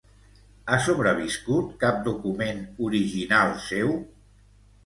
[0.69, 3.93] Ha sobreviscut cap document original seu?